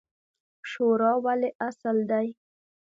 [0.69, 2.27] شورا ولې اصل دی؟